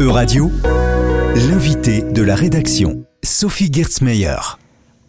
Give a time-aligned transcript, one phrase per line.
[0.00, 0.50] E-Radio,
[1.34, 4.56] l'invité de la rédaction, Sophie Gertzmeyer.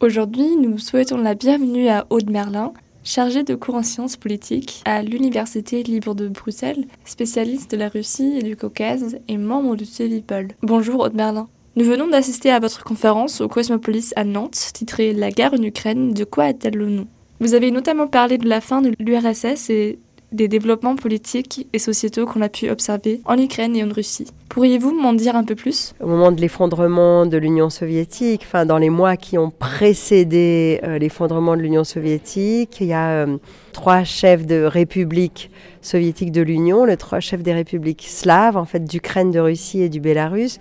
[0.01, 2.73] Aujourd'hui, nous souhaitons la bienvenue à Aude Merlin,
[3.05, 8.33] chargée de cours en sciences politiques à l'Université libre de Bruxelles, spécialiste de la Russie
[8.37, 10.49] et du Caucase et membre du CEVIPOL.
[10.61, 11.47] Bonjour Aude Merlin.
[11.77, 16.11] Nous venons d'assister à votre conférence au Cosmopolis à Nantes, titrée La guerre en Ukraine,
[16.11, 17.07] de quoi est-elle le nom?
[17.39, 19.99] Vous avez notamment parlé de la fin de l'URSS et
[20.31, 24.27] des développements politiques et sociétaux qu'on a pu observer en Ukraine et en Russie.
[24.49, 25.93] Pourriez-vous m'en dire un peu plus?
[26.01, 30.97] Au moment de l'effondrement de l'Union soviétique, enfin dans les mois qui ont précédé euh,
[30.99, 33.37] l'effondrement de l'Union soviétique, il y a euh,
[33.73, 38.83] trois chefs de républiques soviétiques de l'Union, les trois chefs des républiques slaves, en fait
[38.83, 40.59] d'Ukraine, de Russie et du Bélarus,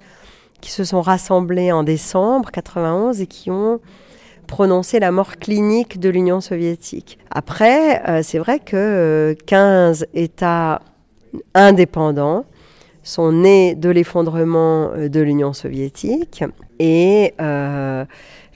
[0.60, 3.80] qui se sont rassemblés en décembre 91 et qui ont
[4.50, 7.18] prononcer la mort clinique de l'Union soviétique.
[7.30, 10.82] Après, euh, c'est vrai que 15 euh, États
[11.54, 12.44] indépendants
[13.04, 16.42] sont nés de l'effondrement euh, de l'Union soviétique
[16.80, 17.34] et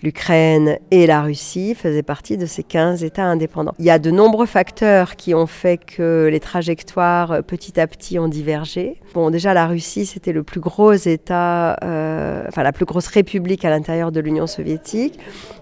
[0.05, 3.73] l'Ukraine et la Russie faisaient partie de ces 15 États indépendants.
[3.79, 7.87] Il y a de nombreux facteurs qui ont fait que les trajectoires euh, petit à
[7.87, 9.01] petit ont divergé.
[9.15, 13.65] Bon, déjà la Russie, c'était le plus gros État, euh, enfin la plus grosse république
[13.65, 15.19] à l'intérieur de l'Union soviétique.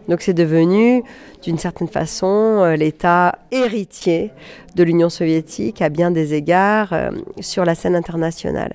[0.09, 1.05] Donc c'est devenu,
[1.45, 4.33] d'une certaine façon, euh, l'État héritier
[4.75, 6.93] de l'Union soviétique à bien des égards
[7.41, 8.75] sur la scène internationale.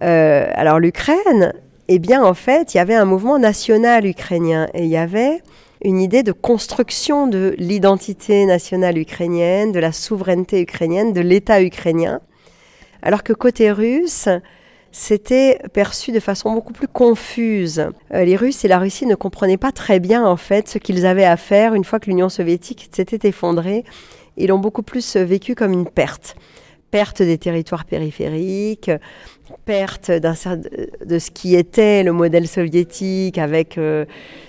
[0.00, 1.52] alors l'Ukraine,
[1.88, 5.42] eh bien, en fait, il y avait un mouvement national ukrainien et il y avait
[5.82, 12.20] une idée de construction de l'identité nationale ukrainienne, de la souveraineté ukrainienne, de l'État ukrainien,
[13.00, 14.28] alors que côté russe,
[14.90, 17.86] c'était perçu de façon beaucoup plus confuse.
[18.12, 21.06] Euh, les Russes et la Russie ne comprenaient pas très bien en fait ce qu'ils
[21.06, 23.84] avaient à faire une fois que l'Union soviétique s'était effondrée.
[24.36, 26.36] Ils l'ont beaucoup plus vécu comme une perte
[26.90, 28.90] perte des territoires périphériques,
[29.64, 34.04] perte de ce qui était le modèle soviétique avec euh,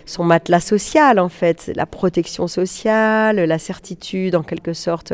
[0.05, 5.13] son matelas social en fait, la protection sociale, la certitude en quelque sorte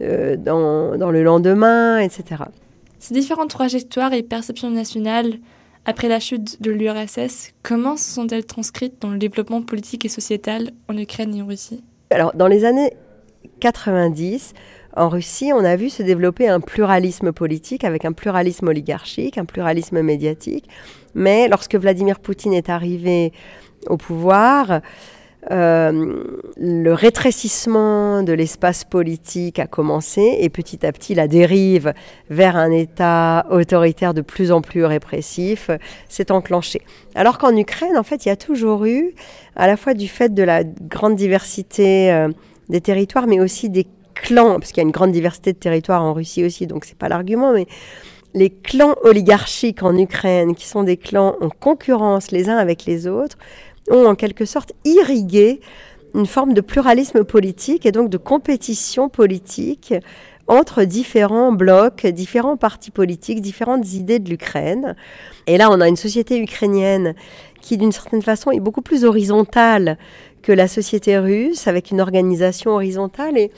[0.00, 2.44] euh, dans, dans, le lendemain, etc.
[2.98, 5.34] Ces différentes trajectoires et perceptions nationales
[5.84, 10.96] après la chute de l'URSS, comment sont-elles transcrites dans le développement politique et sociétal en
[10.96, 11.82] Ukraine et en Russie?
[12.10, 12.92] Alors dans les années
[13.60, 14.54] 90,
[14.94, 19.44] en Russie, on a vu se développer un pluralisme politique avec un pluralisme oligarchique, un
[19.44, 20.68] pluralisme médiatique.
[21.14, 23.32] Mais lorsque Vladimir Poutine est arrivé
[23.88, 24.80] au pouvoir,
[25.50, 26.22] euh,
[26.56, 31.94] le rétrécissement de l'espace politique a commencé et petit à petit la dérive
[32.30, 35.70] vers un État autoritaire de plus en plus répressif
[36.08, 36.82] s'est enclenchée.
[37.16, 39.14] Alors qu'en Ukraine, en fait, il y a toujours eu,
[39.56, 42.28] à la fois du fait de la grande diversité euh,
[42.68, 43.86] des territoires, mais aussi des
[44.22, 46.96] clans, parce qu'il y a une grande diversité de territoires en Russie aussi, donc c'est
[46.96, 47.66] pas l'argument, mais
[48.34, 53.06] les clans oligarchiques en Ukraine, qui sont des clans en concurrence les uns avec les
[53.06, 53.36] autres,
[53.90, 55.60] ont en quelque sorte irrigué
[56.14, 59.94] une forme de pluralisme politique et donc de compétition politique
[60.48, 64.96] entre différents blocs, différents partis politiques, différentes idées de l'Ukraine.
[65.46, 67.14] Et là, on a une société ukrainienne
[67.60, 69.98] qui, d'une certaine façon, est beaucoup plus horizontale
[70.42, 73.38] que la société russe, avec une organisation horizontale.
[73.38, 73.50] Et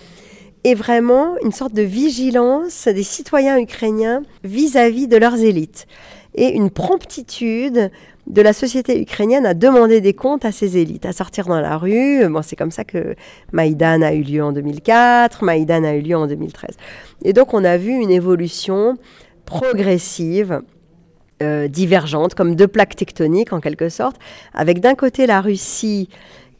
[0.64, 5.86] et vraiment une sorte de vigilance des citoyens ukrainiens vis-à-vis de leurs élites
[6.34, 7.90] et une promptitude
[8.26, 11.76] de la société ukrainienne à demander des comptes à ses élites, à sortir dans la
[11.76, 12.26] rue.
[12.28, 13.14] Bon, c'est comme ça que
[13.52, 16.76] Maïdan a eu lieu en 2004, Maïdan a eu lieu en 2013.
[17.24, 18.96] Et donc on a vu une évolution
[19.44, 20.62] progressive
[21.42, 24.16] euh, divergente, comme deux plaques tectoniques en quelque sorte,
[24.54, 26.08] avec d'un côté la Russie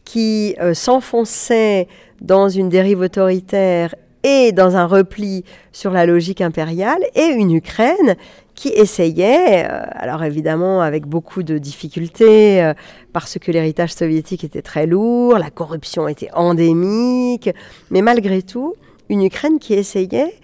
[0.04, 1.88] qui euh, s'enfonçait
[2.20, 8.16] dans une dérive autoritaire et dans un repli sur la logique impériale, et une Ukraine
[8.54, 12.72] qui essayait, euh, alors évidemment avec beaucoup de difficultés, euh,
[13.12, 17.50] parce que l'héritage soviétique était très lourd, la corruption était endémique,
[17.90, 18.74] mais malgré tout,
[19.10, 20.34] une Ukraine qui essayait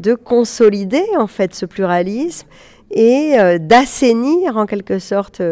[0.00, 2.46] de consolider en fait ce pluralisme
[2.90, 5.42] et d'assainir en quelque sorte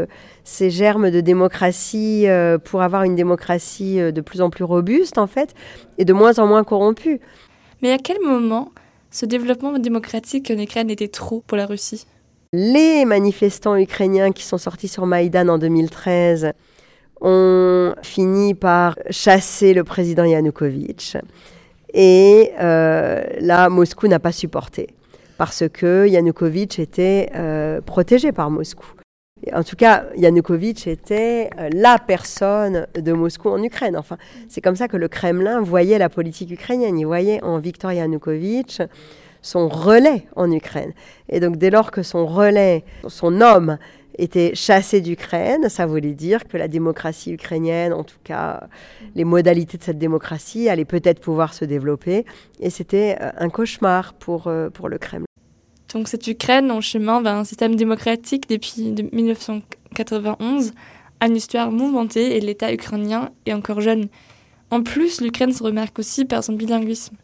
[0.44, 5.18] ces germes de démocratie euh, pour avoir une démocratie euh, de plus en plus robuste,
[5.18, 5.54] en fait,
[5.98, 7.20] et de moins en moins corrompue.
[7.82, 8.70] Mais à quel moment
[9.10, 12.06] ce développement démocratique en Ukraine était trop pour la Russie?
[12.52, 16.52] Les manifestants ukrainiens qui sont sortis sur Maïdan en 2013
[17.20, 21.16] ont fini par chasser le président Yanukovych.
[21.94, 24.88] Et euh, là, Moscou n'a pas supporté
[25.38, 27.30] parce que Yanukovych était
[27.84, 28.86] protégé par Moscou.
[29.52, 33.96] En tout cas, Yanukovych était euh, la personne de Moscou en Ukraine.
[33.96, 34.16] Enfin,
[34.48, 36.98] c'est comme ça que le Kremlin voyait la politique ukrainienne.
[36.98, 38.80] Il voyait en Viktor Yanukovych
[39.42, 40.94] son relais en Ukraine.
[41.28, 43.76] Et donc dès lors que son relais, son homme,
[44.18, 48.68] était chassé d'Ukraine, ça voulait dire que la démocratie ukrainienne, en tout cas
[49.14, 52.24] les modalités de cette démocratie, allaient peut-être pouvoir se développer.
[52.60, 55.26] Et c'était euh, un cauchemar pour, euh, pour le Kremlin.
[55.92, 60.72] Donc cette Ukraine en chemin vers un système démocratique depuis 1991
[61.20, 64.08] a une histoire mouvementée et l'État ukrainien est encore jeune.
[64.70, 67.16] En plus, l'Ukraine se remarque aussi par son bilinguisme.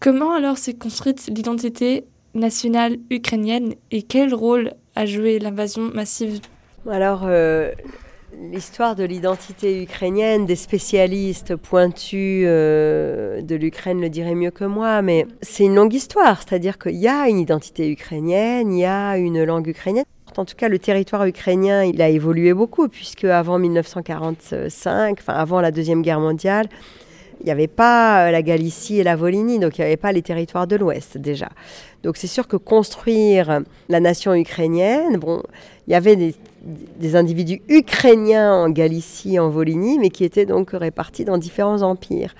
[0.00, 2.04] Comment alors s'est construite l'identité
[2.34, 6.40] nationale ukrainienne et quel rôle a joué l'invasion massive
[6.90, 7.70] Alors, euh,
[8.50, 15.00] l'histoire de l'identité ukrainienne, des spécialistes pointus euh, de l'Ukraine le diraient mieux que moi,
[15.00, 19.16] mais c'est une longue histoire, c'est-à-dire qu'il y a une identité ukrainienne, il y a
[19.18, 20.04] une langue ukrainienne.
[20.36, 25.60] En tout cas, le territoire ukrainien, il a évolué beaucoup, puisque avant 1945, enfin avant
[25.60, 26.68] la Deuxième Guerre mondiale,
[27.40, 30.22] il n'y avait pas la Galicie et la Volhynie, donc il n'y avait pas les
[30.22, 31.50] territoires de l'Ouest déjà.
[32.02, 35.42] Donc c'est sûr que construire la nation ukrainienne, bon,
[35.86, 41.24] il y avait des, individus ukrainiens en Galicie, en Volhynie, mais qui étaient donc répartis
[41.24, 42.34] dans différents empires.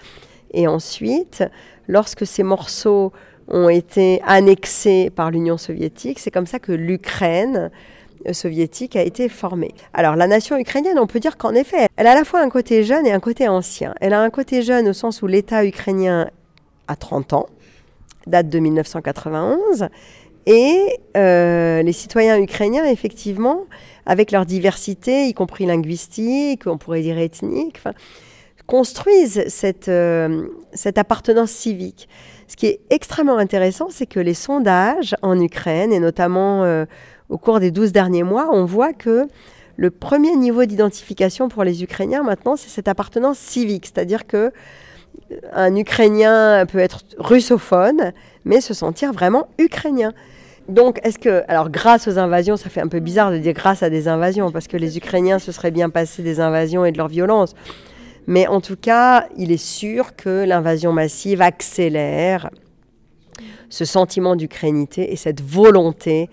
[0.53, 1.45] Et ensuite,
[1.89, 3.13] lorsque ces morceaux
[3.49, 7.71] ont été annexés par l'Union soviétique, c'est comme ça que l'Ukraine
[8.33, 9.75] soviétique a été formée.
[9.95, 12.51] Alors la nation ukrainienne, on peut dire qu'en effet, elle a à la fois un
[12.51, 13.95] côté jeune et un côté ancien.
[14.01, 16.29] Elle a un côté jeune au sens où l'État ukrainien
[16.89, 17.47] a 30 ans,
[18.29, 19.89] date de 1991,
[20.47, 23.67] et euh, les citoyens ukrainiens, effectivement,
[24.07, 27.81] avec leur diversité, y compris linguistique, on pourrait dire ethnique,
[28.67, 32.09] construisent cette, euh, cette appartenance civique.
[32.47, 36.87] Ce qui est extrêmement intéressant, c'est que les sondages en Ukraine, et notamment euh,
[37.29, 39.29] au cours des 12 derniers mois, on voit que
[39.77, 44.51] le premier niveau d'identification pour les Ukrainiens maintenant, c'est cette appartenance civique, c'est-à-dire que
[45.53, 48.13] un Ukrainien peut être russophone,
[48.45, 50.13] mais se sentir vraiment ukrainien.
[50.69, 53.83] Donc, est-ce que, alors, grâce aux invasions, ça fait un peu bizarre de dire grâce
[53.83, 56.99] à des invasions, parce que les Ukrainiens se seraient bien passés des invasions et de
[56.99, 57.55] leur violence.
[58.27, 62.51] Mais en tout cas, il est sûr que l'invasion massive accélère
[63.71, 66.29] ce sentiment d'ukrainité et cette volonté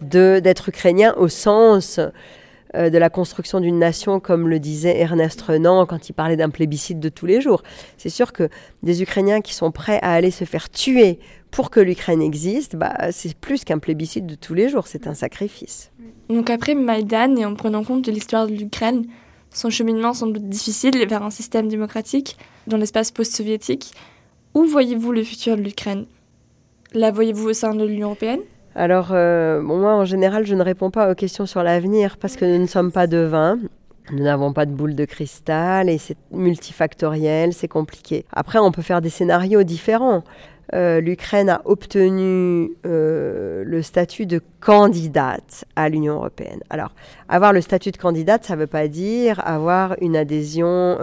[0.00, 2.00] d'être ukrainien au sens
[2.74, 6.50] euh, de la construction d'une nation, comme le disait Ernest Renan quand il parlait d'un
[6.50, 7.62] plébiscite de tous les jours.
[7.96, 8.48] C'est sûr que
[8.82, 11.18] des Ukrainiens qui sont prêts à aller se faire tuer
[11.50, 15.14] pour que l'Ukraine existe, bah, c'est plus qu'un plébiscite de tous les jours, c'est un
[15.14, 15.90] sacrifice.
[16.28, 19.06] Donc après Maïdan, et en prenant compte de l'histoire de l'Ukraine,
[19.50, 22.36] son cheminement semble difficile vers un système démocratique
[22.66, 23.92] dans l'espace post-soviétique.
[24.54, 26.06] Où voyez-vous le futur de l'Ukraine?
[26.92, 28.40] La voyez-vous au sein de l'Union européenne?
[28.76, 32.44] Alors, euh, moi, en général, je ne réponds pas aux questions sur l'avenir parce que
[32.44, 33.58] nous ne sommes pas devins.
[34.12, 38.26] Nous n'avons pas de boule de cristal et c'est multifactoriel, c'est compliqué.
[38.32, 40.24] Après, on peut faire des scénarios différents.
[40.74, 46.60] Euh, L'Ukraine a obtenu euh, le statut de candidate à l'Union européenne.
[46.68, 46.92] Alors,
[47.30, 50.98] avoir le statut de candidate, ça ne veut pas dire avoir une adhésion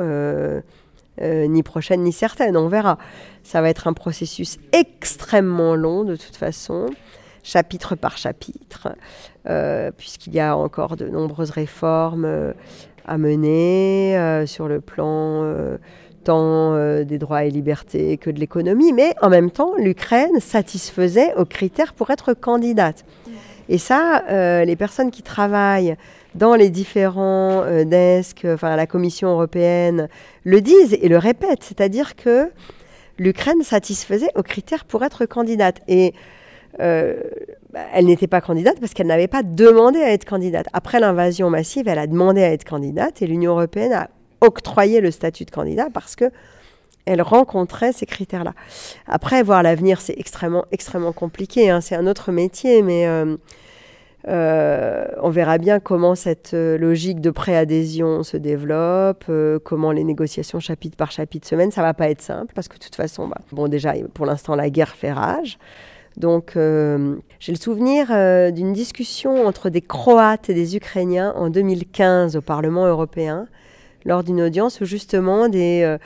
[1.19, 2.99] ni prochaine ni certaine, on verra.
[3.41, 6.87] Ça va être un processus extrêmement long de toute façon
[7.43, 8.95] chapitre par chapitre,
[9.47, 12.53] euh, puisqu'il y a encore de nombreuses réformes euh,
[13.05, 15.43] à mener euh, sur le plan
[16.23, 21.43] tant des droits et libertés que de l'économie, mais en même temps, l'Ukraine satisfaisait aux
[21.43, 23.03] critères pour être candidate.
[23.67, 24.23] Et ça,
[24.63, 25.97] les personnes qui travaillent
[26.33, 30.07] dans les différents desks, enfin la Commission européenne,
[30.45, 32.49] le disent et le répètent, c'est-à-dire que
[33.17, 35.81] l'Ukraine satisfaisait aux critères pour être candidate.
[35.89, 36.13] Et
[36.79, 37.15] euh,
[37.71, 40.67] bah, elle n'était pas candidate parce qu'elle n'avait pas demandé à être candidate.
[40.73, 44.09] Après l'invasion massive, elle a demandé à être candidate et l'Union européenne a
[44.41, 46.25] octroyé le statut de candidat parce que
[47.05, 48.53] elle rencontrait ces critères-là.
[49.07, 51.69] Après, voir l'avenir, c'est extrêmement, extrêmement compliqué.
[51.69, 51.81] Hein.
[51.81, 53.35] C'est un autre métier, mais euh,
[54.29, 59.29] euh, on verra bien comment cette logique de préadhésion se développe,
[59.65, 61.71] comment les négociations chapitre par chapitre se mènent.
[61.71, 64.55] Ça va pas être simple parce que de toute façon, bah, bon, déjà, pour l'instant,
[64.55, 65.59] la guerre fait rage.
[66.17, 71.49] Donc, euh, j'ai le souvenir euh, d'une discussion entre des Croates et des Ukrainiens en
[71.49, 73.47] 2015 au Parlement européen,
[74.05, 75.97] lors d'une audience où justement des, euh,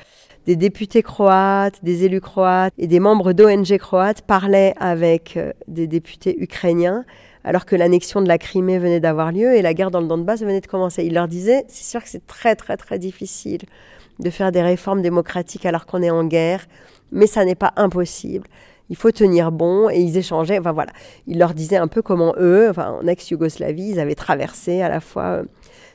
[0.46, 5.38] des, députés croates, des élus croates et des membres d'ONG croates parlaient avec
[5.68, 7.04] des députés ukrainiens,
[7.44, 10.42] alors que l'annexion de la Crimée venait d'avoir lieu et la guerre dans le Donbass
[10.42, 11.04] venait de commencer.
[11.04, 13.62] Ils leur disaient, c'est sûr que c'est très très très difficile
[14.20, 16.66] de faire des réformes démocratiques alors qu'on est en guerre,
[17.12, 18.48] mais ça n'est pas impossible
[18.90, 19.90] il faut tenir bon.
[19.90, 20.92] Et ils échangeaient, enfin voilà,
[21.28, 25.00] ils leur disaient un peu comment eux, enfin, en ex-Yougoslavie, ils avaient traversé à la
[25.00, 25.44] fois euh,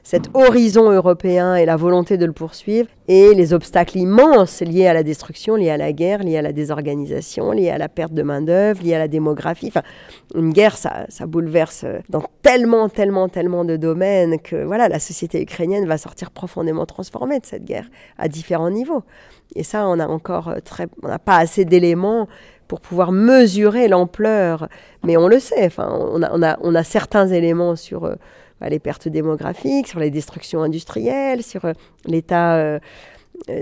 [0.03, 4.95] cet horizon européen et la volonté de le poursuivre, et les obstacles immenses liés à
[4.95, 8.23] la destruction, liés à la guerre, liés à la désorganisation, liés à la perte de
[8.23, 9.69] main-d'œuvre, liés à la démographie.
[9.69, 9.83] Enfin,
[10.35, 15.41] une guerre, ça, ça bouleverse dans tellement, tellement, tellement de domaines que voilà, la société
[15.41, 19.05] ukrainienne va sortir profondément transformée de cette guerre à différents niveaux.
[19.55, 22.27] Et ça, on a encore très, on n'a pas assez d'éléments
[22.73, 24.67] pour pouvoir mesurer l'ampleur.
[25.05, 28.15] Mais on le sait, enfin, on, a, certains éléments sur euh,
[28.63, 31.75] bah, les pertes démographiques, sur les destructions industrielles, sur euh,
[32.07, 32.79] l'état euh,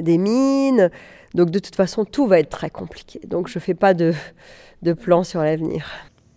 [0.01, 0.91] des mines.
[1.35, 3.19] Donc de toute façon, tout va être très compliqué.
[3.27, 4.13] Donc je ne fais pas de,
[4.93, 5.85] plan sur l'avenir.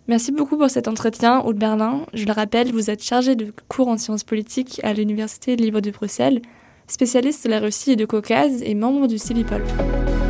[0.08, 2.08] Merci beaucoup pour cet entretien, Aude Berlin.
[2.16, 5.92] Je le rappelle, vous êtes chargé de cours en sciences politiques à l'Université libre de
[5.92, 6.42] Bruxelles,
[6.88, 9.62] spécialiste de la Russie et du Caucase et membre du CIVIPOL.